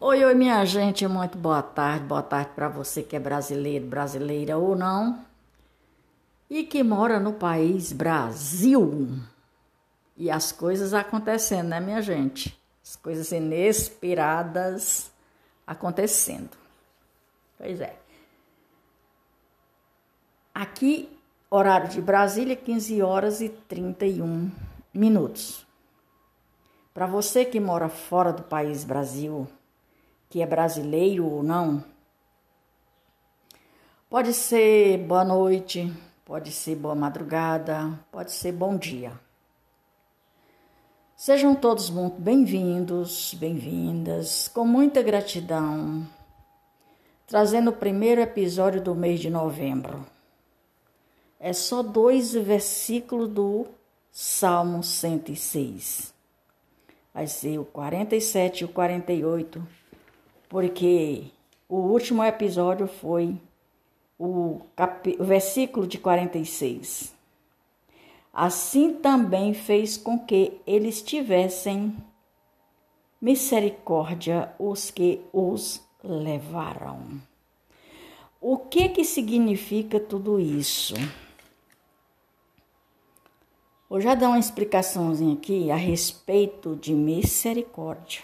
Oi, 0.00 0.24
oi, 0.24 0.32
minha 0.32 0.64
gente, 0.64 1.08
muito 1.08 1.36
boa 1.36 1.60
tarde. 1.60 2.04
Boa 2.04 2.22
tarde 2.22 2.52
para 2.54 2.68
você 2.68 3.02
que 3.02 3.16
é 3.16 3.18
brasileiro, 3.18 3.84
brasileira 3.84 4.56
ou 4.56 4.76
não, 4.76 5.24
e 6.48 6.62
que 6.62 6.84
mora 6.84 7.18
no 7.18 7.32
país 7.32 7.92
Brasil. 7.92 9.18
E 10.16 10.30
as 10.30 10.52
coisas 10.52 10.94
acontecendo, 10.94 11.70
né, 11.70 11.80
minha 11.80 12.00
gente? 12.00 12.56
As 12.80 12.94
coisas 12.94 13.32
inesperadas 13.32 15.10
acontecendo. 15.66 16.56
Pois 17.58 17.80
é. 17.80 17.96
Aqui, 20.54 21.08
horário 21.50 21.88
de 21.88 22.00
Brasília, 22.00 22.54
15 22.54 23.02
horas 23.02 23.40
e 23.40 23.48
31 23.48 24.48
minutos. 24.94 25.66
Para 26.94 27.06
você 27.06 27.44
que 27.44 27.58
mora 27.58 27.88
fora 27.88 28.32
do 28.32 28.44
país 28.44 28.84
Brasil, 28.84 29.48
que 30.28 30.42
é 30.42 30.46
brasileiro 30.46 31.26
ou 31.26 31.42
não. 31.42 31.82
Pode 34.10 34.32
ser 34.34 34.98
boa 34.98 35.24
noite, 35.24 35.92
pode 36.24 36.52
ser 36.52 36.76
boa 36.76 36.94
madrugada, 36.94 37.98
pode 38.10 38.32
ser 38.32 38.52
bom 38.52 38.76
dia. 38.76 39.12
Sejam 41.16 41.54
todos 41.54 41.90
muito 41.90 42.20
bem-vindos, 42.20 43.34
bem-vindas, 43.34 44.48
com 44.48 44.64
muita 44.64 45.02
gratidão, 45.02 46.06
trazendo 47.26 47.70
o 47.70 47.76
primeiro 47.76 48.20
episódio 48.20 48.80
do 48.80 48.94
mês 48.94 49.20
de 49.20 49.28
novembro. 49.28 50.06
É 51.40 51.52
só 51.52 51.82
dois 51.82 52.32
versículos 52.32 53.28
do 53.28 53.66
Salmo 54.12 54.82
106. 54.82 56.14
Vai 57.12 57.26
ser 57.26 57.58
o 57.58 57.64
47 57.64 58.60
e 58.60 58.64
o 58.64 58.68
48 58.68 59.77
porque 60.48 61.24
o 61.68 61.76
último 61.76 62.24
episódio 62.24 62.86
foi 62.86 63.36
o, 64.18 64.60
cap... 64.74 65.16
o 65.18 65.24
versículo 65.24 65.86
de 65.86 65.98
46. 65.98 67.14
Assim 68.32 68.94
também 68.94 69.52
fez 69.52 69.96
com 69.96 70.18
que 70.18 70.60
eles 70.66 71.02
tivessem 71.02 71.96
misericórdia 73.20 74.52
os 74.58 74.90
que 74.90 75.20
os 75.32 75.80
levaram. 76.02 77.20
O 78.40 78.56
que 78.56 78.88
que 78.88 79.04
significa 79.04 79.98
tudo 79.98 80.38
isso? 80.38 80.94
Vou 83.90 84.00
já 84.00 84.14
dar 84.14 84.28
uma 84.28 84.38
explicaçãozinha 84.38 85.34
aqui 85.34 85.70
a 85.70 85.76
respeito 85.76 86.76
de 86.76 86.92
misericórdia. 86.92 88.22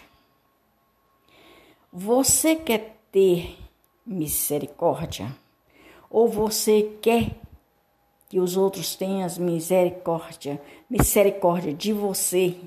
Você 1.97 2.57
quer 2.57 2.97
ter 3.09 3.57
misericórdia? 4.05 5.33
Ou 6.09 6.27
você 6.27 6.97
quer 7.01 7.31
que 8.27 8.37
os 8.37 8.57
outros 8.57 8.97
tenham 8.97 9.25
misericórdia, 9.39 10.61
misericórdia 10.89 11.73
de 11.73 11.93
você 11.93 12.57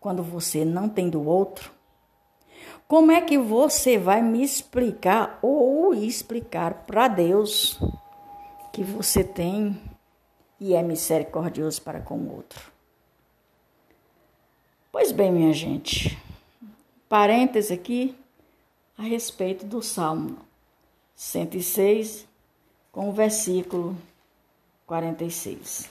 quando 0.00 0.22
você 0.22 0.64
não 0.64 0.88
tem 0.88 1.10
do 1.10 1.28
outro? 1.28 1.70
Como 2.88 3.12
é 3.12 3.20
que 3.20 3.36
você 3.36 3.98
vai 3.98 4.22
me 4.22 4.42
explicar 4.42 5.38
ou 5.42 5.92
explicar 5.92 6.86
para 6.86 7.06
Deus 7.06 7.78
que 8.72 8.82
você 8.82 9.22
tem 9.22 9.78
e 10.58 10.72
é 10.72 10.82
misericordioso 10.82 11.82
para 11.82 12.00
com 12.00 12.16
o 12.16 12.34
outro? 12.34 12.72
Pois 14.90 15.12
bem, 15.12 15.30
minha 15.30 15.52
gente, 15.52 16.16
parênteses 17.10 17.70
aqui, 17.70 18.16
a 18.96 19.02
respeito 19.02 19.66
do 19.66 19.82
Salmo 19.82 20.38
106, 21.16 22.26
com 22.92 23.08
o 23.08 23.12
versículo 23.12 23.96
46. 24.86 25.90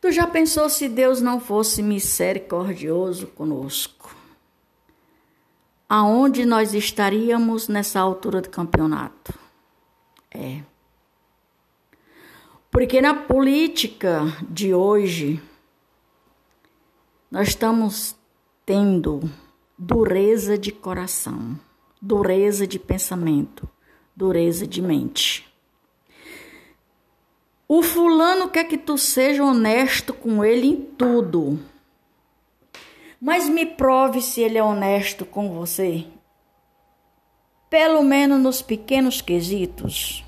Tu 0.00 0.12
já 0.12 0.26
pensou 0.26 0.68
se 0.70 0.88
Deus 0.88 1.20
não 1.20 1.38
fosse 1.38 1.82
misericordioso 1.82 3.26
conosco? 3.26 4.16
Aonde 5.88 6.46
nós 6.46 6.72
estaríamos 6.72 7.68
nessa 7.68 8.00
altura 8.00 8.40
do 8.40 8.48
campeonato? 8.48 9.38
É. 10.30 10.62
Porque 12.70 13.00
na 13.00 13.12
política 13.12 14.22
de 14.48 14.72
hoje, 14.72 15.42
nós 17.30 17.48
estamos 17.48 18.14
tendo 18.64 19.28
dureza 19.82 20.58
de 20.58 20.70
coração, 20.70 21.58
dureza 22.02 22.66
de 22.66 22.78
pensamento, 22.78 23.66
dureza 24.14 24.66
de 24.66 24.82
mente. 24.82 25.50
O 27.66 27.82
fulano 27.82 28.50
quer 28.50 28.64
que 28.64 28.76
tu 28.76 28.98
seja 28.98 29.42
honesto 29.42 30.12
com 30.12 30.44
ele 30.44 30.66
em 30.66 30.76
tudo. 30.76 31.58
Mas 33.18 33.48
me 33.48 33.64
prove 33.64 34.20
se 34.20 34.42
ele 34.42 34.58
é 34.58 34.62
honesto 34.62 35.24
com 35.24 35.54
você. 35.54 36.06
Pelo 37.70 38.02
menos 38.02 38.38
nos 38.38 38.60
pequenos 38.60 39.22
quesitos. 39.22 40.22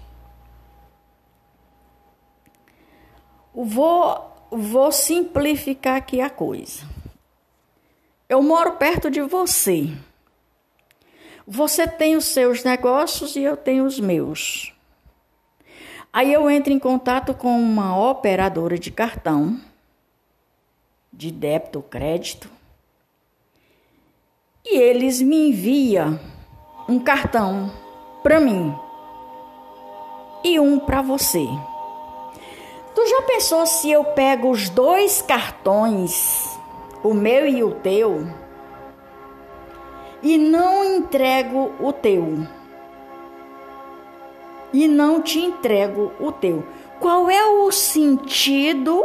Vou, 3.55 4.49
vou 4.51 4.91
simplificar 4.91 5.97
aqui 5.97 6.23
a 6.23 6.31
coisa. 6.31 7.02
Eu 8.33 8.41
moro 8.41 8.79
perto 8.79 9.11
de 9.11 9.21
você. 9.21 9.91
Você 11.47 11.87
tem 11.87 12.17
os 12.17 12.25
seus 12.25 12.65
negócios 12.65 13.37
e 13.37 13.43
eu 13.43 13.59
tenho 13.59 13.85
os 13.85 14.01
meus. 14.01 14.73
Aí 16.11 16.33
eu 16.33 16.51
entro 16.51 16.73
em 16.73 16.79
contato 16.79 17.35
com 17.35 17.61
uma 17.61 17.95
operadora 18.11 18.79
de 18.79 18.91
cartão, 18.91 19.61
de 21.13 21.31
débito 21.31 21.81
ou 21.81 21.83
crédito, 21.83 22.49
e 24.65 24.79
eles 24.79 25.21
me 25.21 25.51
enviam 25.51 26.19
um 26.89 26.99
cartão 26.99 27.71
para 28.23 28.41
mim 28.41 28.75
e 30.43 30.59
um 30.59 30.79
para 30.79 31.03
você. 31.03 31.47
Tu 32.95 33.07
já 33.09 33.21
pensou 33.25 33.67
se 33.67 33.91
eu 33.91 34.03
pego 34.03 34.49
os 34.49 34.71
dois 34.71 35.21
cartões 35.21 36.62
o 37.03 37.13
meu 37.13 37.47
e 37.47 37.63
o 37.63 37.73
teu, 37.73 38.27
e 40.23 40.39
não 40.39 40.85
entrego 40.85 41.73
o 41.81 41.93
teu. 41.93 42.47
E 44.73 44.89
não 44.89 45.21
te 45.21 45.39
entrego 45.39 46.13
o 46.19 46.33
teu. 46.33 46.65
Qual 46.99 47.29
é 47.29 47.45
o 47.45 47.71
sentido 47.71 49.05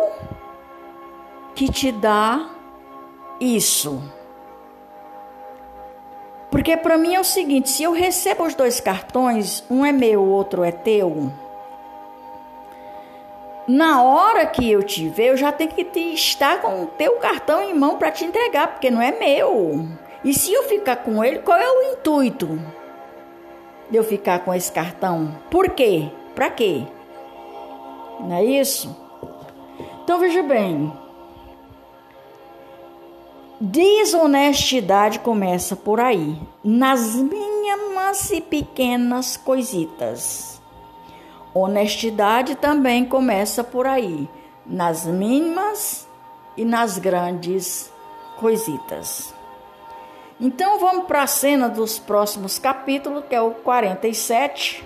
que 1.56 1.70
te 1.70 1.92
dá 1.92 2.50
isso? 3.40 4.02
Porque 6.50 6.78
para 6.78 6.98
mim 6.98 7.16
é 7.16 7.20
o 7.20 7.26
seguinte: 7.26 7.70
se 7.70 7.84
eu 7.84 7.92
recebo 7.92 8.46
os 8.46 8.56
dois 8.56 8.80
cartões, 8.80 9.64
um 9.70 9.86
é 9.86 9.92
meu, 9.92 10.22
o 10.22 10.30
outro 10.30 10.64
é 10.64 10.72
teu 10.72 11.34
na 13.68 14.02
hora 14.02 14.46
que 14.46 14.72
eu 14.72 14.82
te 14.82 15.10
ver, 15.10 15.32
eu 15.32 15.38
já 15.38 15.52
tenho 15.52 15.72
que 15.72 15.84
te 15.84 16.14
estar 16.14 16.62
com 16.62 16.84
o 16.84 16.88
teu 16.88 17.18
cartão 17.18 17.62
em 17.62 17.74
mão 17.74 17.98
para 17.98 18.12
te 18.12 18.24
entregar, 18.24 18.68
porque 18.68 18.90
não 18.90 19.02
é 19.02 19.12
meu. 19.12 19.86
E 20.24 20.34
se 20.34 20.54
eu 20.54 20.64
ficar 20.64 20.98
com 20.98 21.24
ele, 21.24 21.40
qual 21.40 21.58
é 21.58 21.70
o 21.70 21.94
intuito 21.94 22.60
de 23.90 23.98
eu 23.98 24.04
ficar 24.04 24.40
com 24.40 24.54
esse 24.54 24.72
cartão? 24.72 25.38
Por 25.52 25.72
quê? 25.72 26.10
Para 26.34 26.50
quê? 26.50 26.84
Não 28.22 28.34
é 28.34 28.44
isso? 28.44 28.96
Então 30.04 30.18
veja 30.18 30.42
bem. 30.42 30.92
Desonestidade 33.60 35.20
começa 35.20 35.76
por 35.76 36.00
aí, 36.00 36.40
nas 36.64 37.16
mínimas 37.16 38.30
e 38.32 38.40
pequenas 38.40 39.36
coisitas. 39.36 40.57
Honestidade 41.60 42.56
também 42.56 43.06
começa 43.06 43.64
por 43.64 43.88
aí, 43.88 44.30
nas 44.66 45.06
mínimas 45.06 46.08
e 46.56 46.64
nas 46.64 46.98
grandes 46.98 47.92
coisitas. 48.38 49.34
Então 50.40 50.80
vamos 50.80 51.06
para 51.06 51.24
a 51.24 51.28
cena 51.28 51.68
dos 51.68 51.98
próximos 51.98 52.60
capítulos, 52.60 53.24
que 53.28 53.34
é 53.34 53.42
o 53.42 53.52
47, 53.52 54.86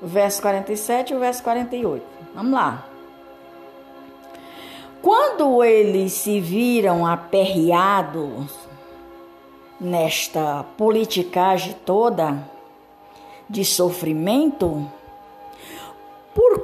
o 0.00 0.06
verso 0.06 0.40
47 0.40 1.12
e 1.12 1.16
o 1.16 1.20
verso 1.20 1.42
48. 1.42 2.04
Vamos 2.32 2.52
lá. 2.52 2.86
Quando 5.02 5.64
eles 5.64 6.12
se 6.12 6.40
viram 6.40 7.04
aperreados 7.04 8.52
nesta 9.80 10.64
politicagem 10.76 11.74
toda 11.84 12.38
de 13.48 13.64
sofrimento, 13.64 14.90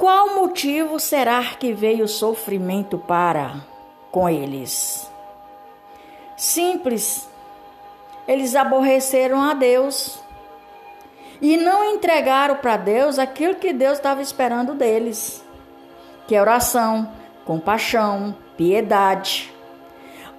qual 0.03 0.35
motivo 0.35 0.99
será 0.99 1.45
que 1.45 1.73
veio 1.73 2.07
o 2.07 2.09
sofrimento 2.09 2.99
para 2.99 3.65
com 4.11 4.29
eles? 4.29 5.09
Simples. 6.37 7.31
eles 8.27 8.57
aborreceram 8.57 9.41
a 9.41 9.55
Deus 9.55 10.19
e 11.41 11.57
não 11.57 11.85
entregaram 11.85 12.57
para 12.57 12.77
Deus 12.77 13.17
aquilo 13.17 13.55
que 13.55 13.73
Deus 13.73 13.93
estava 13.93 14.21
esperando 14.21 14.75
deles, 14.75 15.41
que 16.27 16.35
é 16.35 16.41
oração, 16.41 17.09
compaixão, 17.45 18.35
piedade. 18.57 19.55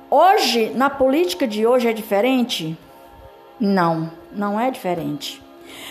Hoje, 0.10 0.74
na 0.76 0.90
política 0.90 1.48
de 1.48 1.66
hoje 1.66 1.88
é 1.88 1.94
diferente? 1.94 2.78
Não, 3.58 4.12
não 4.30 4.60
é 4.60 4.70
diferente. 4.70 5.42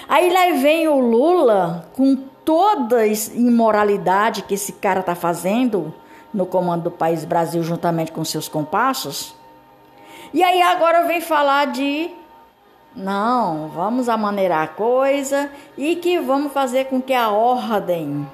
Aí 0.06 0.30
lá 0.30 0.60
vem 0.60 0.88
o 0.88 1.00
Lula 1.00 1.88
com 1.94 2.31
toda 2.44 3.06
imoralidade 3.06 4.42
que 4.42 4.54
esse 4.54 4.72
cara 4.72 5.02
tá 5.02 5.14
fazendo 5.14 5.94
no 6.32 6.46
comando 6.46 6.84
do 6.84 6.90
país 6.90 7.24
Brasil 7.24 7.62
juntamente 7.62 8.12
com 8.12 8.24
seus 8.24 8.48
compassos. 8.48 9.34
E 10.32 10.42
aí 10.42 10.62
agora 10.62 11.06
vem 11.06 11.20
falar 11.20 11.66
de 11.66 12.10
não, 12.94 13.68
vamos 13.68 14.08
amaneirar 14.08 14.62
a 14.62 14.68
coisa 14.68 15.50
e 15.76 15.96
que 15.96 16.18
vamos 16.18 16.52
fazer 16.52 16.86
com 16.86 17.00
que 17.00 17.14
a 17.14 17.30
ordem 17.30 18.26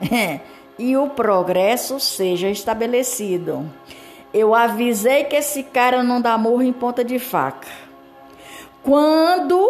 e 0.78 0.96
o 0.96 1.08
progresso 1.10 1.98
seja 1.98 2.48
estabelecido. 2.48 3.68
Eu 4.32 4.54
avisei 4.54 5.24
que 5.24 5.36
esse 5.36 5.62
cara 5.62 6.02
não 6.02 6.20
dá 6.20 6.36
morro 6.36 6.62
em 6.62 6.72
ponta 6.72 7.04
de 7.04 7.18
faca. 7.18 7.68
Quando, 8.82 9.68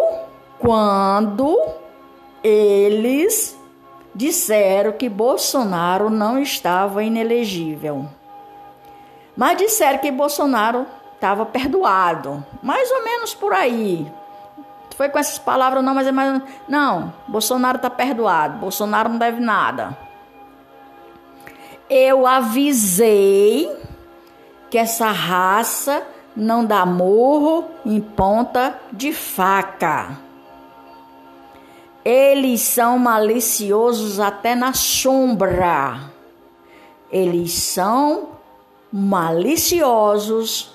quando 0.59 1.57
eles 2.43 3.56
disseram 4.17 4.93
que 4.93 5.07
Bolsonaro 5.07 6.09
não 6.09 6.41
estava 6.41 7.03
inelegível. 7.03 8.07
Mas 9.35 9.57
disseram 9.57 9.99
que 9.99 10.11
Bolsonaro 10.11 10.87
estava 11.13 11.45
perdoado. 11.45 12.43
Mais 12.63 12.89
ou 12.91 13.03
menos 13.03 13.35
por 13.35 13.53
aí. 13.53 14.11
Foi 14.95 15.07
com 15.09 15.19
essas 15.19 15.37
palavras, 15.37 15.83
não, 15.83 15.93
mas 15.93 16.07
é 16.07 16.11
mais. 16.11 16.41
Não, 16.67 17.13
Bolsonaro 17.27 17.75
está 17.75 17.91
perdoado. 17.91 18.57
Bolsonaro 18.57 19.09
não 19.09 19.19
deve 19.19 19.39
nada. 19.39 19.95
Eu 21.87 22.25
avisei 22.25 23.71
que 24.71 24.79
essa 24.79 25.11
raça 25.11 26.01
não 26.35 26.65
dá 26.65 26.83
morro 26.87 27.65
em 27.85 28.01
ponta 28.01 28.79
de 28.91 29.13
faca. 29.13 30.26
Eles 32.09 32.61
são 32.61 32.97
maliciosos 32.97 34.17
até 34.17 34.55
na 34.55 34.71
sombra. 34.71 36.09
Eles 37.11 37.51
são 37.51 38.29
maliciosos 38.89 40.73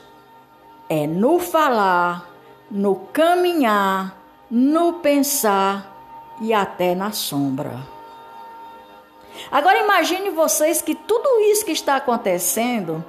é 0.91 1.07
no 1.07 1.39
falar, 1.39 2.29
no 2.71 2.97
caminhar, 3.15 4.15
no 4.51 4.93
pensar 5.01 5.91
e 6.39 6.53
até 6.53 6.95
na 6.95 7.13
sombra. 7.13 7.81
Agora 9.51 9.85
imagine 9.85 10.29
vocês 10.29 10.83
que 10.83 10.95
tudo 10.95 11.41
isso 11.51 11.65
que 11.65 11.73
está 11.73 11.97
acontecendo, 11.97 13.03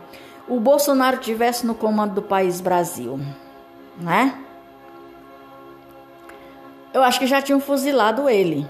o 0.48 0.62
Bolsonaro 0.62 1.18
tivesse 1.18 1.66
no 1.66 1.76
comando 1.76 2.14
do 2.14 2.22
país 2.22 2.62
Brasil, 2.62 3.20
né? 3.98 4.42
Eu 6.94 7.02
acho 7.02 7.20
que 7.20 7.28
já 7.28 7.42
tinham 7.42 7.60
fuzilado 7.60 8.30
ele. 8.30 8.68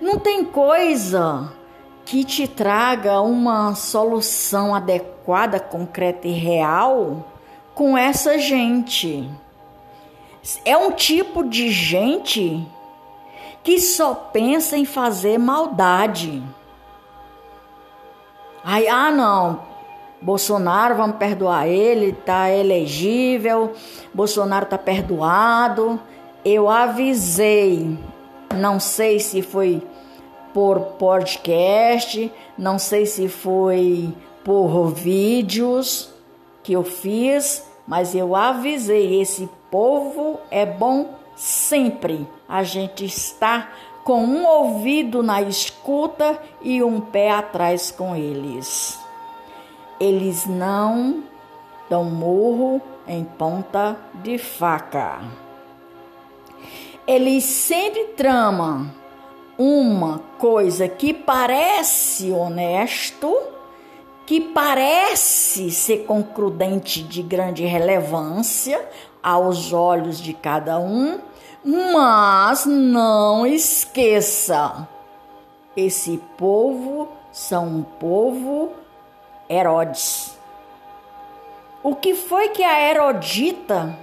Não 0.00 0.18
tem 0.18 0.44
coisa 0.44 1.52
que 2.04 2.24
te 2.24 2.48
traga 2.48 3.20
uma 3.20 3.74
solução 3.74 4.74
adequada, 4.74 5.60
concreta 5.60 6.26
e 6.26 6.32
real 6.32 7.28
com 7.74 7.96
essa 7.96 8.38
gente. 8.38 9.28
É 10.64 10.76
um 10.76 10.90
tipo 10.90 11.42
de 11.44 11.70
gente 11.70 12.66
que 13.62 13.80
só 13.80 14.14
pensa 14.14 14.76
em 14.76 14.84
fazer 14.84 15.38
maldade. 15.38 16.42
Aí, 18.62 18.86
ah, 18.88 19.10
não, 19.10 19.60
Bolsonaro, 20.20 20.94
vamos 20.94 21.16
perdoar 21.16 21.66
ele, 21.66 22.12
tá 22.12 22.50
elegível, 22.50 23.72
Bolsonaro 24.12 24.66
tá 24.66 24.78
perdoado. 24.78 26.00
Eu 26.44 26.68
avisei, 26.68 27.98
não 28.54 28.78
sei 28.78 29.18
se 29.18 29.40
foi 29.40 29.82
por 30.52 30.78
podcast, 30.98 32.30
não 32.58 32.78
sei 32.78 33.06
se 33.06 33.28
foi 33.28 34.12
por 34.44 34.88
vídeos, 34.88 36.12
que 36.62 36.74
eu 36.74 36.84
fiz, 36.84 37.66
mas 37.86 38.14
eu 38.14 38.36
avisei: 38.36 39.20
esse 39.20 39.48
povo 39.70 40.38
é 40.50 40.66
bom 40.66 41.14
sempre. 41.34 42.26
A 42.46 42.62
gente 42.62 43.06
está 43.06 43.70
com 44.04 44.22
um 44.22 44.46
ouvido 44.46 45.22
na 45.22 45.40
escuta 45.40 46.38
e 46.60 46.82
um 46.82 47.00
pé 47.00 47.30
atrás 47.30 47.90
com 47.90 48.14
eles. 48.14 48.98
Eles 49.98 50.44
não 50.44 51.22
dão 51.88 52.04
murro 52.04 52.82
em 53.08 53.24
ponta 53.24 53.96
de 54.22 54.36
faca. 54.36 55.43
Eles 57.06 57.44
sempre 57.44 58.04
tramam 58.16 58.90
uma 59.58 60.20
coisa 60.38 60.88
que 60.88 61.12
parece 61.12 62.30
honesto 62.30 63.54
que 64.26 64.40
parece 64.40 65.70
ser 65.70 66.04
concludente 66.06 67.02
de 67.02 67.22
grande 67.22 67.64
relevância 67.64 68.82
aos 69.22 69.72
olhos 69.72 70.18
de 70.18 70.32
cada 70.32 70.78
um, 70.78 71.20
mas 71.64 72.64
não 72.64 73.46
esqueça: 73.46 74.88
esse 75.76 76.18
povo 76.38 77.08
são 77.32 77.66
um 77.66 77.82
povo 77.82 78.72
Herodes. 79.48 80.38
O 81.82 81.94
que 81.94 82.14
foi 82.14 82.48
que 82.48 82.62
a 82.62 82.80
Herodita 82.80 83.94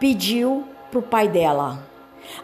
pediu 0.00 0.64
para 0.90 0.98
o 0.98 1.02
pai 1.02 1.28
dela? 1.28 1.93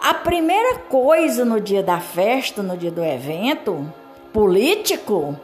A 0.01 0.15
primeira 0.15 0.79
coisa 0.79 1.45
no 1.45 1.61
dia 1.61 1.83
da 1.83 2.01
festa, 2.01 2.63
no 2.63 2.77
dia 2.77 2.91
do 2.91 3.05
evento 3.05 3.93
político, 4.33 5.39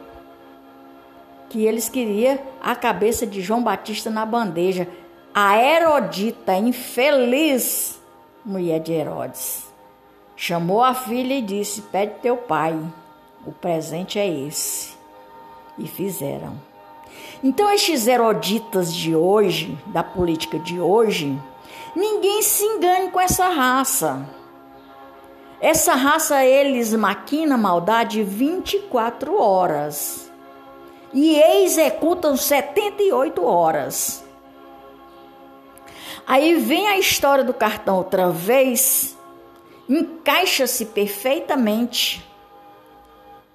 que 1.49 1.65
eles 1.65 1.89
queriam 1.89 2.39
a 2.61 2.75
cabeça 2.75 3.25
de 3.25 3.41
João 3.41 3.63
Batista 3.63 4.09
na 4.09 4.25
bandeja. 4.25 4.87
A 5.33 5.57
Herodita, 5.57 6.55
infeliz 6.55 8.01
mulher 8.43 8.79
de 8.79 8.93
Herodes, 8.93 9.71
chamou 10.35 10.83
a 10.83 10.93
filha 10.93 11.35
e 11.35 11.41
disse: 11.41 11.81
Pede 11.81 12.15
teu 12.21 12.37
pai, 12.37 12.79
o 13.45 13.51
presente 13.51 14.17
é 14.17 14.27
esse. 14.27 14.95
E 15.77 15.87
fizeram. 15.87 16.55
Então, 17.43 17.71
estes 17.71 18.07
Heroditas 18.07 18.93
de 18.93 19.15
hoje, 19.15 19.77
da 19.87 20.03
política 20.03 20.57
de 20.57 20.79
hoje, 20.79 21.37
ninguém 21.97 22.43
se 22.43 22.63
engane 22.63 23.09
com 23.09 23.19
essa 23.19 23.49
raça. 23.49 24.23
Essa 25.59 25.95
raça, 25.95 26.45
eles 26.45 26.93
maquina 26.93 27.57
maldade 27.57 28.23
24 28.23 29.35
horas 29.35 30.31
e 31.11 31.35
executam 31.63 32.37
78 32.37 33.43
horas. 33.43 34.23
Aí 36.27 36.55
vem 36.55 36.87
a 36.87 36.99
história 36.99 37.43
do 37.43 37.53
cartão 37.53 37.97
outra 37.97 38.29
vez, 38.29 39.17
encaixa-se 39.89 40.85
perfeitamente 40.85 42.23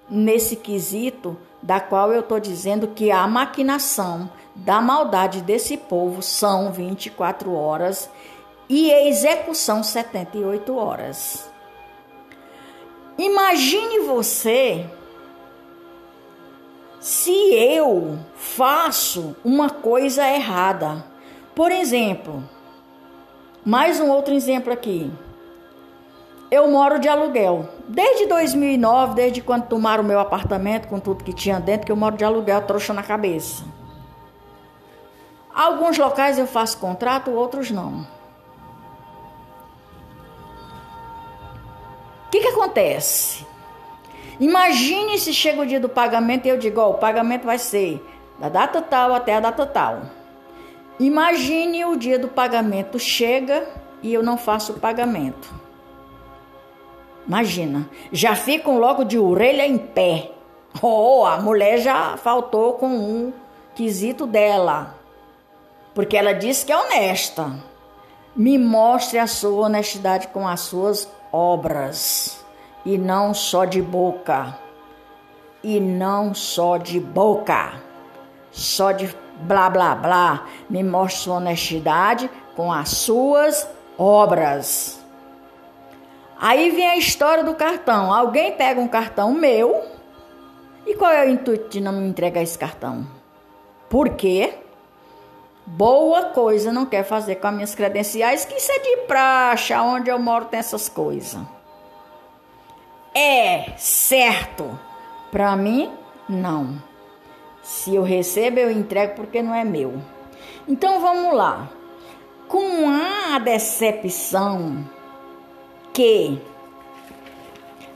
nesse 0.09 0.57
quesito 0.57 1.37
da 1.61 1.79
qual 1.79 2.11
eu 2.11 2.19
estou 2.19 2.39
dizendo 2.39 2.87
que 2.89 3.09
a 3.09 3.25
maquinação 3.25 4.29
da 4.53 4.81
maldade 4.81 5.41
desse 5.41 5.77
povo 5.77 6.21
são 6.21 6.71
24 6.71 7.53
horas 7.53 8.09
e 8.75 8.91
execução 9.07 9.83
78 9.83 10.75
horas. 10.75 11.47
Imagine 13.19 13.99
você 13.99 14.89
se 16.99 17.53
eu 17.53 18.17
faço 18.33 19.35
uma 19.45 19.69
coisa 19.69 20.27
errada. 20.27 21.05
Por 21.53 21.71
exemplo, 21.71 22.43
mais 23.63 23.99
um 23.99 24.09
outro 24.09 24.33
exemplo 24.33 24.73
aqui. 24.73 25.11
Eu 26.49 26.67
moro 26.67 26.97
de 26.97 27.07
aluguel. 27.07 27.69
Desde 27.87 28.25
2009, 28.25 29.13
desde 29.13 29.39
quando 29.39 29.67
tomaram 29.67 30.03
o 30.03 30.07
meu 30.07 30.19
apartamento 30.19 30.87
com 30.87 30.99
tudo 30.99 31.23
que 31.23 31.31
tinha 31.31 31.59
dentro, 31.59 31.85
que 31.85 31.91
eu 31.91 31.95
moro 31.95 32.17
de 32.17 32.25
aluguel, 32.25 32.63
trouxa 32.63 32.91
na 32.91 33.03
cabeça. 33.03 33.63
Alguns 35.53 35.95
locais 35.95 36.39
eu 36.39 36.47
faço 36.47 36.79
contrato, 36.79 37.29
outros 37.29 37.69
não. 37.69 38.22
Que, 42.33 42.41
que 42.41 42.47
acontece? 42.47 43.45
Imagine 44.39 45.19
se 45.19 45.31
chega 45.31 45.61
o 45.61 45.65
dia 45.67 45.79
do 45.79 45.87
pagamento 45.87 46.47
e 46.47 46.49
eu 46.49 46.57
digo, 46.57 46.81
ó, 46.81 46.89
o 46.89 46.95
pagamento 46.95 47.45
vai 47.45 47.59
ser 47.59 48.03
da 48.39 48.49
data 48.49 48.81
tal 48.81 49.13
até 49.13 49.35
a 49.35 49.39
data 49.39 49.67
tal. 49.67 50.01
Imagine 50.99 51.85
o 51.85 51.95
dia 51.95 52.17
do 52.17 52.27
pagamento 52.27 52.97
chega 52.97 53.67
e 54.01 54.11
eu 54.11 54.23
não 54.23 54.35
faço 54.35 54.73
o 54.73 54.79
pagamento. 54.79 55.53
Imagina, 57.27 57.87
já 58.11 58.35
ficam 58.35 58.79
logo 58.79 59.03
de 59.03 59.19
orelha 59.19 59.67
em 59.67 59.77
pé. 59.77 60.31
Oh, 60.81 61.23
a 61.23 61.37
mulher 61.37 61.77
já 61.77 62.17
faltou 62.17 62.73
com 62.73 62.87
um 62.87 63.31
quesito 63.75 64.25
dela, 64.25 64.95
porque 65.93 66.17
ela 66.17 66.33
disse 66.33 66.65
que 66.65 66.71
é 66.71 66.75
honesta. 66.77 67.59
Me 68.35 68.57
mostre 68.57 69.19
a 69.19 69.27
sua 69.27 69.67
honestidade 69.67 70.29
com 70.29 70.47
as 70.47 70.61
suas 70.61 71.07
obras 71.33 72.45
e 72.85 72.97
não 72.97 73.33
só 73.33 73.65
de 73.65 73.81
boca. 73.81 74.55
E 75.63 75.79
não 75.79 76.33
só 76.33 76.77
de 76.77 76.99
boca. 76.99 77.73
Só 78.51 78.91
de 78.91 79.13
blá 79.41 79.69
blá 79.69 79.95
blá. 79.95 80.45
Me 80.69 80.83
mostre 80.83 81.23
sua 81.23 81.37
honestidade 81.37 82.29
com 82.55 82.71
as 82.71 82.89
suas 82.89 83.67
obras. 83.97 85.03
Aí 86.39 86.69
vem 86.71 86.89
a 86.89 86.97
história 86.97 87.43
do 87.43 87.55
cartão. 87.55 88.13
Alguém 88.13 88.51
pega 88.51 88.79
um 88.79 88.87
cartão 88.87 89.33
meu. 89.33 89.81
E 90.85 90.93
qual 90.95 91.11
é 91.11 91.25
o 91.25 91.29
intuito 91.29 91.69
de 91.69 91.81
não 91.81 91.93
me 91.93 92.07
entregar 92.07 92.41
esse 92.41 92.59
cartão? 92.59 93.07
Por 93.89 94.09
quê? 94.09 94.53
Boa 95.65 96.25
coisa 96.25 96.73
não 96.73 96.85
quer 96.85 97.03
fazer 97.03 97.35
com 97.35 97.47
as 97.47 97.53
minhas 97.53 97.75
credenciais, 97.75 98.43
que 98.43 98.55
isso 98.55 98.71
é 98.71 98.79
de 98.79 98.97
praxe, 99.07 99.73
onde 99.73 100.09
eu 100.09 100.19
moro 100.19 100.45
tem 100.45 100.59
essas 100.59 100.89
coisas. 100.89 101.41
É 103.15 103.71
certo. 103.77 104.77
Para 105.31 105.55
mim, 105.55 105.91
não. 106.27 106.81
Se 107.61 107.95
eu 107.95 108.03
recebo, 108.03 108.59
eu 108.59 108.69
entrego 108.69 109.15
porque 109.15 109.41
não 109.41 109.55
é 109.55 109.63
meu. 109.63 110.01
Então 110.67 110.99
vamos 110.99 111.33
lá. 111.33 111.69
Com 112.47 112.89
a 112.89 113.39
decepção 113.39 114.85
que 115.93 116.41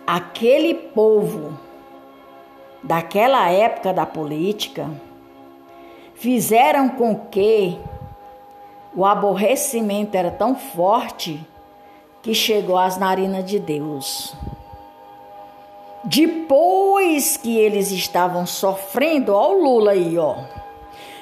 aquele 0.05 0.73
povo 0.73 1.59
daquela 2.81 3.49
época 3.49 3.91
da 3.91 4.05
política 4.05 4.89
fizeram 6.17 6.89
com 6.89 7.15
que 7.15 7.79
o 8.95 9.05
aborrecimento 9.05 10.17
era 10.17 10.31
tão 10.31 10.55
forte 10.55 11.39
que 12.21 12.33
chegou 12.33 12.77
às 12.77 12.97
narinas 12.97 13.45
de 13.45 13.59
Deus. 13.59 14.35
Depois 16.03 17.37
que 17.37 17.57
eles 17.57 17.91
estavam 17.91 18.45
sofrendo, 18.45 19.33
ó 19.33 19.51
o 19.51 19.61
Lula 19.61 19.91
aí, 19.91 20.17
ó. 20.17 20.37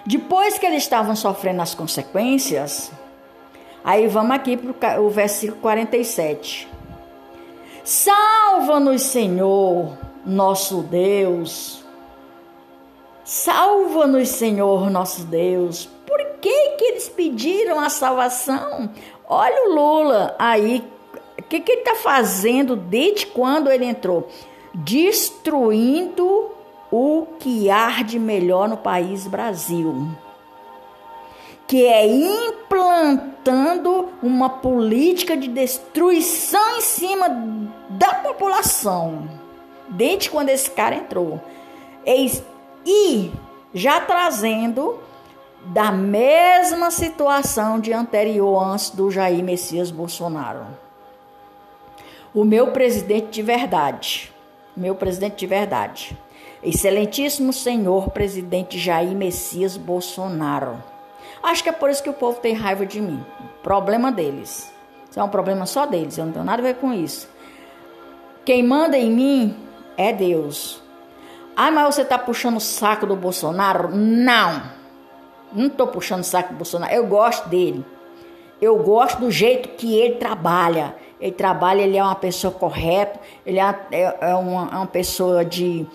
Depois 0.05 0.57
que 0.57 0.65
eles 0.65 0.83
estavam 0.83 1.15
sofrendo 1.15 1.61
as 1.61 1.75
consequências, 1.75 2.91
aí 3.83 4.07
vamos 4.07 4.31
aqui 4.31 4.55
para 4.55 5.01
o 5.01 5.09
versículo 5.09 5.59
47. 5.61 6.67
Salva-nos, 7.83 9.01
Senhor, 9.01 9.97
nosso 10.25 10.81
Deus 10.83 11.84
Salva-nos, 13.25 14.29
Senhor 14.29 14.89
nosso 14.91 15.23
Deus. 15.23 15.89
Por 16.05 16.23
que, 16.39 16.69
que 16.77 16.85
eles 16.85 17.09
pediram 17.09 17.79
a 17.79 17.89
salvação? 17.89 18.87
Olha 19.27 19.67
o 19.67 19.73
Lula 19.73 20.35
aí. 20.37 20.83
O 21.39 21.41
que, 21.41 21.59
que 21.59 21.71
ele 21.71 21.81
está 21.81 21.95
fazendo 21.95 22.75
desde 22.75 23.25
quando 23.25 23.71
ele 23.71 23.83
entrou? 23.83 24.29
Destruindo 24.75 26.51
o 26.91 27.25
que 27.39 27.67
arde 27.67 28.19
melhor 28.19 28.69
no 28.69 28.77
país 28.77 29.25
Brasil. 29.25 30.07
Que 31.65 31.83
é 31.83 32.07
implantando 32.07 34.09
uma 34.21 34.49
política 34.49 35.35
de 35.35 35.47
destruição 35.47 36.77
em 36.77 36.81
cima 36.81 37.27
da 37.89 38.13
população. 38.13 39.27
Desde 39.89 40.29
quando 40.29 40.49
esse 40.49 40.69
cara 40.69 40.93
entrou. 40.93 41.41
Eles 42.05 42.43
e 42.85 43.31
já 43.73 43.99
trazendo 43.99 44.99
da 45.65 45.91
mesma 45.91 46.91
situação 46.91 47.79
de 47.79 47.91
anterior 47.91 48.63
antes 48.63 48.91
do 48.91 49.09
Jair 49.09 49.43
Messias 49.43 49.89
Bolsonaro. 49.89 50.65
O 52.33 52.43
meu 52.43 52.71
presidente 52.71 53.27
de 53.31 53.41
verdade, 53.41 54.31
meu 54.77 54.93
presidente 54.93 55.37
de 55.37 55.47
verdade, 55.47 56.17
excelentíssimo 56.61 57.51
senhor 57.51 58.11
presidente 58.11 58.77
Jair 58.77 59.15
Messias 59.15 59.75
Bolsonaro. 59.75 60.83
Acho 61.41 61.63
que 61.63 61.69
é 61.69 61.71
por 61.71 61.89
isso 61.89 62.03
que 62.03 62.09
o 62.09 62.13
povo 62.13 62.39
tem 62.39 62.53
raiva 62.53 62.85
de 62.85 63.01
mim. 63.01 63.23
Problema 63.63 64.11
deles. 64.11 64.71
Isso 65.09 65.19
é 65.19 65.23
um 65.23 65.29
problema 65.29 65.65
só 65.65 65.85
deles, 65.85 66.17
eu 66.17 66.25
não 66.25 66.33
tenho 66.33 66.45
nada 66.45 66.61
a 66.61 66.65
ver 66.65 66.75
com 66.75 66.93
isso. 66.93 67.29
Quem 68.43 68.61
manda 68.61 68.97
em 68.97 69.09
mim 69.09 69.57
é 69.97 70.11
Deus. 70.11 70.83
Ah, 71.55 71.71
mas 71.71 71.95
você 71.95 72.01
está 72.01 72.17
puxando 72.17 72.57
o 72.57 72.61
saco 72.61 73.05
do 73.05 73.15
Bolsonaro? 73.15 73.89
Não. 73.95 74.63
Não 75.53 75.67
estou 75.67 75.87
puxando 75.87 76.21
o 76.21 76.25
saco 76.25 76.53
do 76.53 76.57
Bolsonaro. 76.57 76.93
Eu 76.93 77.07
gosto 77.07 77.47
dele. 77.47 77.85
Eu 78.61 78.77
gosto 78.83 79.19
do 79.19 79.31
jeito 79.31 79.69
que 79.69 79.95
ele 79.97 80.15
trabalha. 80.15 80.95
Ele 81.19 81.31
trabalha, 81.31 81.81
ele 81.81 81.97
é 81.97 82.03
uma 82.03 82.15
pessoa 82.15 82.53
correta, 82.53 83.19
ele 83.45 83.57
é, 83.57 83.79
é, 83.91 84.17
é 84.31 84.35
uma, 84.35 84.69
é 84.69 84.75
uma 84.75 84.85
pessoa 84.85 85.45
de, 85.45 85.87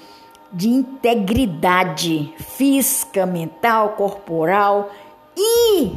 de 0.51 0.69
integridade 0.69 2.35
física, 2.39 3.27
mental, 3.27 3.91
corporal 3.91 4.91
e 5.37 5.93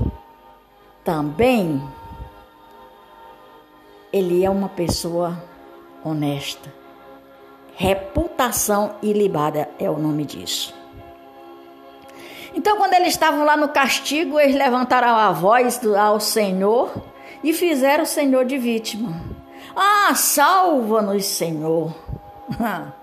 também 1.05 1.81
ele 4.11 4.43
é 4.43 4.49
uma 4.49 4.69
pessoa 4.69 5.41
honesta. 6.03 6.82
Reputação 7.75 8.95
ilibada 9.01 9.69
é 9.79 9.89
o 9.89 9.97
nome 9.97 10.25
disso. 10.25 10.73
Então, 12.55 12.77
quando 12.77 12.93
eles 12.93 13.09
estavam 13.09 13.43
lá 13.43 13.57
no 13.57 13.69
castigo, 13.69 14.39
eles 14.39 14.55
levantaram 14.55 15.15
a 15.15 15.31
voz 15.31 15.81
ao 15.95 16.19
Senhor 16.19 16.93
e 17.43 17.51
fizeram 17.51 18.03
o 18.03 18.07
Senhor 18.07 18.45
de 18.45 18.59
vítima. 18.59 19.19
Ah, 19.75 20.13
salva-nos, 20.13 21.25
Senhor. 21.25 21.91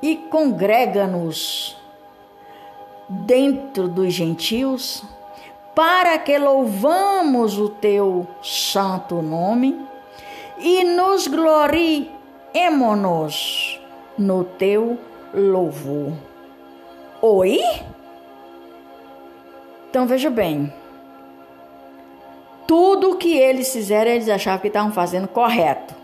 e 0.00 0.14
congrega-nos 0.14 1.76
dentro 3.08 3.88
dos 3.88 4.12
gentios, 4.12 5.02
para 5.74 6.16
que 6.18 6.38
louvamos 6.38 7.58
o 7.58 7.68
teu 7.68 8.26
santo 8.42 9.20
nome 9.20 9.84
e 10.58 10.84
nos 10.84 11.26
glorie 11.26 12.17
emo-nos 12.66 13.80
no 14.16 14.44
teu 14.44 14.98
louvor. 15.32 16.12
Oi? 17.22 17.60
Então 19.88 20.06
veja 20.06 20.28
bem. 20.28 20.72
Tudo 22.66 23.12
o 23.12 23.16
que 23.16 23.36
eles 23.36 23.72
fizeram, 23.72 24.10
eles 24.10 24.28
achavam 24.28 24.60
que 24.60 24.68
estavam 24.68 24.92
fazendo 24.92 25.26
correto, 25.26 25.94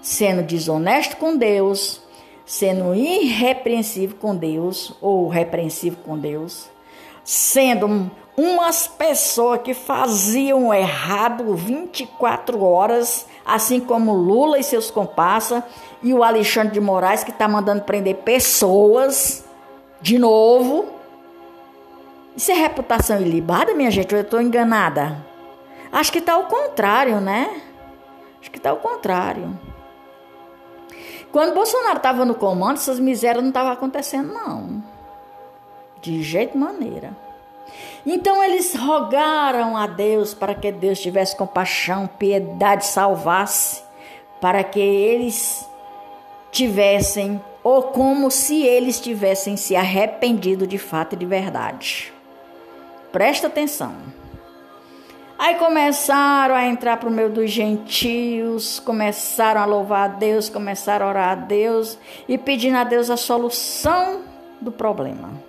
sendo 0.00 0.42
desonesto 0.42 1.16
com 1.16 1.36
Deus, 1.36 2.00
sendo 2.46 2.94
irrepreensível 2.94 4.16
com 4.18 4.34
Deus, 4.34 4.96
ou 5.00 5.28
repreensível 5.28 5.98
com 6.04 6.18
Deus, 6.18 6.70
sendo 7.24 8.10
umas 8.36 8.86
pessoas 8.86 9.62
que 9.62 9.72
faziam 9.72 10.72
errado 10.74 11.54
24 11.54 12.62
horas, 12.62 13.26
assim 13.44 13.80
como 13.80 14.12
Lula 14.12 14.58
e 14.58 14.62
seus 14.62 14.90
comparsas, 14.90 15.62
e 16.02 16.12
o 16.12 16.22
Alexandre 16.22 16.74
de 16.74 16.80
Moraes, 16.80 17.24
que 17.24 17.30
está 17.30 17.48
mandando 17.48 17.82
prender 17.82 18.16
pessoas 18.16 19.44
de 20.00 20.18
novo. 20.18 20.86
Isso 22.36 22.50
é 22.50 22.54
reputação 22.54 23.20
ilibada, 23.20 23.74
minha 23.74 23.90
gente? 23.90 24.12
Ou 24.14 24.18
eu 24.18 24.24
estou 24.24 24.40
enganada? 24.40 25.16
Acho 25.90 26.10
que 26.10 26.18
está 26.18 26.34
ao 26.34 26.44
contrário, 26.44 27.20
né? 27.20 27.62
Acho 28.40 28.50
que 28.50 28.58
está 28.58 28.70
ao 28.70 28.78
contrário. 28.78 29.56
Quando 31.30 31.54
Bolsonaro 31.54 31.96
estava 31.96 32.24
no 32.24 32.34
comando, 32.34 32.76
essas 32.76 32.98
misérias 32.98 33.42
não 33.42 33.50
estavam 33.50 33.72
acontecendo, 33.72 34.32
não. 34.32 34.93
De 36.04 36.22
jeito 36.22 36.58
maneira. 36.58 37.16
Então 38.04 38.44
eles 38.44 38.74
rogaram 38.74 39.74
a 39.74 39.86
Deus 39.86 40.34
para 40.34 40.54
que 40.54 40.70
Deus 40.70 41.00
tivesse 41.00 41.34
compaixão, 41.34 42.06
piedade, 42.06 42.84
salvasse, 42.84 43.82
para 44.38 44.62
que 44.62 44.78
eles 44.78 45.66
tivessem, 46.52 47.42
ou 47.62 47.84
como 47.84 48.30
se 48.30 48.62
eles 48.62 49.00
tivessem 49.00 49.56
se 49.56 49.74
arrependido 49.74 50.66
de 50.66 50.76
fato 50.76 51.14
e 51.14 51.16
de 51.16 51.24
verdade. 51.24 52.12
Presta 53.10 53.46
atenção. 53.46 53.94
Aí 55.38 55.54
começaram 55.54 56.54
a 56.54 56.66
entrar 56.66 56.98
para 56.98 57.08
o 57.08 57.12
meio 57.12 57.30
dos 57.30 57.50
gentios, 57.50 58.78
começaram 58.78 59.62
a 59.62 59.64
louvar 59.64 60.04
a 60.04 60.12
Deus, 60.12 60.50
começaram 60.50 61.06
a 61.06 61.08
orar 61.08 61.30
a 61.30 61.34
Deus 61.34 61.98
e 62.28 62.36
pedindo 62.36 62.76
a 62.76 62.84
Deus 62.84 63.08
a 63.08 63.16
solução 63.16 64.20
do 64.60 64.70
problema. 64.70 65.43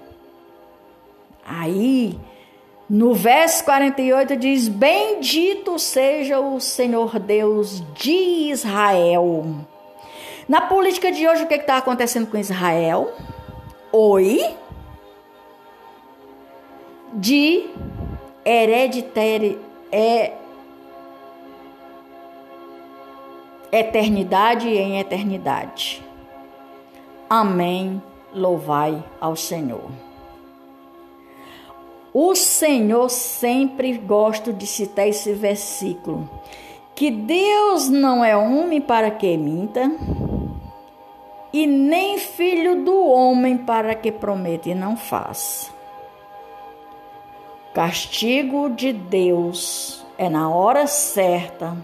Aí 1.46 2.20
No 2.88 3.14
verso 3.16 3.64
48 3.66 4.36
diz: 4.36 4.68
Bendito 4.68 5.80
seja 5.80 6.40
o 6.40 6.60
Senhor 6.60 7.18
Deus 7.18 7.84
de 7.96 8.52
Israel. 8.52 9.66
Na 10.48 10.62
política 10.62 11.12
de 11.12 11.28
hoje, 11.28 11.44
o 11.44 11.48
que 11.48 11.56
está 11.56 11.78
acontecendo 11.78 12.28
com 12.28 12.38
Israel? 12.38 13.12
Oi. 13.92 14.56
De 17.14 17.66
hereditário. 18.44 19.60
É, 19.92 20.34
eternidade 23.72 24.68
em 24.68 25.00
eternidade. 25.00 26.04
Amém. 27.28 28.02
Louvai 28.32 29.04
ao 29.20 29.36
Senhor. 29.36 30.05
O 32.17 32.34
Senhor 32.34 33.10
sempre 33.10 33.98
gosta 33.98 34.53
de 34.53 34.65
citar 34.65 35.05
esse 35.05 35.34
versículo. 35.34 36.29
Que 36.95 37.12
Deus 37.12 37.89
não 37.89 38.24
é 38.24 38.38
homem 38.38 38.79
para 38.79 39.12
que 39.12 39.36
minta, 39.36 39.91
e 41.51 41.67
nem 41.67 42.17
filho 42.17 42.86
do 42.86 43.05
homem 43.05 43.57
para 43.57 43.93
que 43.93 44.13
prometa 44.13 44.69
e 44.69 44.74
não 44.74 44.95
faça. 44.95 45.69
Castigo 47.74 48.69
de 48.69 48.93
Deus 48.93 50.05
é 50.17 50.29
na 50.29 50.50
hora 50.50 50.88
certa. 50.88 51.75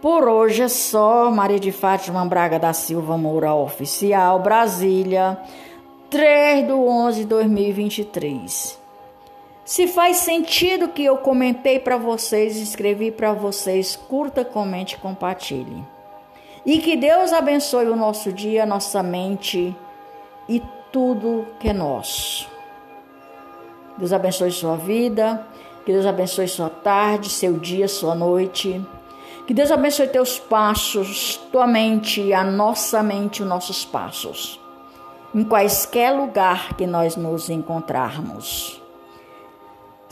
Por 0.00 0.28
hoje 0.28 0.62
é 0.62 0.68
só 0.68 1.28
Maria 1.30 1.58
de 1.58 1.72
Fátima 1.72 2.24
Braga 2.24 2.58
da 2.58 2.72
Silva 2.72 3.18
Moura 3.18 3.54
Oficial, 3.54 4.40
Brasília, 4.40 5.38
3 6.08 6.68
do 6.68 6.86
11 6.86 7.20
de 7.20 7.26
2023. 7.26 8.78
Se 9.64 9.86
faz 9.86 10.16
sentido 10.18 10.88
que 10.88 11.04
eu 11.04 11.18
comentei 11.18 11.78
para 11.78 11.98
vocês, 11.98 12.56
escrevi 12.56 13.10
para 13.10 13.34
vocês, 13.34 13.96
curta, 13.96 14.44
comente, 14.44 14.96
compartilhe. 14.96 15.84
E 16.64 16.78
que 16.78 16.96
Deus 16.96 17.32
abençoe 17.32 17.88
o 17.88 17.96
nosso 17.96 18.32
dia, 18.32 18.64
nossa 18.64 19.02
mente 19.02 19.76
e 20.48 20.62
tudo 20.92 21.46
que 21.58 21.68
é 21.68 21.72
nosso. 21.72 22.48
Deus 23.96 24.12
abençoe 24.12 24.50
sua 24.50 24.76
vida, 24.76 25.46
que 25.84 25.92
Deus 25.92 26.06
abençoe 26.06 26.46
sua 26.46 26.70
tarde, 26.70 27.28
seu 27.28 27.54
dia, 27.54 27.88
sua 27.88 28.14
noite. 28.14 28.80
Que 29.46 29.54
Deus 29.54 29.70
abençoe 29.70 30.06
teus 30.08 30.38
passos, 30.38 31.36
tua 31.50 31.66
mente, 31.66 32.32
a 32.32 32.44
nossa 32.44 33.02
mente, 33.02 33.42
os 33.42 33.48
nossos 33.48 33.84
passos. 33.84 34.60
Em 35.34 35.42
quaisquer 35.42 36.12
lugar 36.12 36.74
que 36.74 36.86
nós 36.86 37.16
nos 37.16 37.48
encontrarmos. 37.48 38.82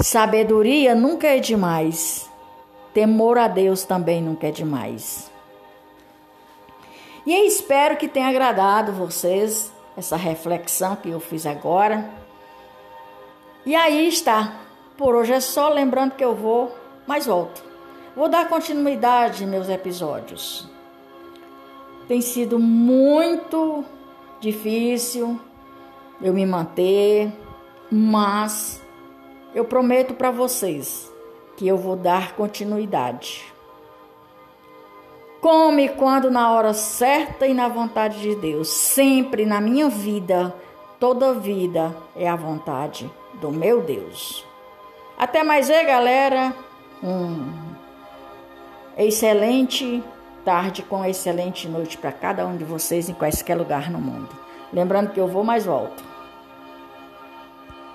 Sabedoria 0.01 0.95
nunca 0.95 1.29
é 1.29 1.39
demais. 1.39 2.31
Temor 2.93 3.39
a 3.39 3.47
Deus 3.47 3.85
também 3.85 4.23
nunca 4.23 4.49
é 4.49 4.51
demais. 4.51 5.31
E 7.27 7.35
eu 7.35 7.45
espero 7.45 7.97
que 7.97 8.09
tenha 8.09 8.29
agradado 8.29 8.93
vocês 8.93 9.71
essa 9.97 10.17
reflexão 10.17 10.97
que 10.97 11.11
eu 11.11 11.21
fiz 11.21 11.47
agora. 11.47 12.11
E 13.65 13.75
aí 13.75 14.09
está. 14.09 14.61
Por 14.97 15.15
hoje 15.15 15.33
é 15.33 15.41
só 15.41 15.69
lembrando 15.69 16.15
que 16.15 16.25
eu 16.25 16.35
vou, 16.35 16.75
mas 17.07 17.27
volto. 17.27 17.63
Vou 18.15 18.29
dar 18.29 18.49
continuidade 18.49 19.47
meus 19.47 19.69
episódios. 19.69 20.69
Tem 22.09 22.21
sido 22.21 22.59
muito 22.59 23.85
difícil 24.41 25.41
eu 26.21 26.33
me 26.33 26.47
manter, 26.47 27.33
mas 27.91 28.83
eu 29.55 29.65
prometo 29.65 30.15
para 30.15 30.31
vocês 30.31 31.13
que 31.57 31.67
eu 31.67 31.77
vou 31.77 31.97
dar 31.97 32.35
continuidade. 32.35 33.56
Come 35.47 35.91
quando 35.91 36.29
na 36.29 36.51
hora 36.51 36.75
certa 36.75 37.47
e 37.47 37.55
na 37.55 37.69
vontade 37.69 38.21
de 38.21 38.35
Deus. 38.35 38.67
Sempre 38.67 39.47
na 39.47 39.61
minha 39.61 39.89
vida, 39.89 40.53
toda 40.99 41.35
vida 41.35 41.97
é 42.17 42.29
a 42.29 42.35
vontade 42.35 43.09
do 43.35 43.53
meu 43.53 43.81
Deus. 43.81 44.45
Até 45.17 45.45
mais 45.45 45.71
aí, 45.71 45.87
galera. 45.87 46.53
Um 47.01 47.49
excelente 48.99 50.03
tarde 50.45 50.83
com 50.83 51.05
excelente 51.05 51.69
noite 51.69 51.97
para 51.97 52.11
cada 52.11 52.45
um 52.45 52.57
de 52.57 52.65
vocês 52.65 53.09
em 53.09 53.15
qualquer 53.15 53.55
lugar 53.55 53.89
no 53.89 54.01
mundo. 54.01 54.31
Lembrando 54.73 55.13
que 55.13 55.21
eu 55.21 55.29
vou 55.29 55.45
mais 55.45 55.65
volto. 55.65 56.03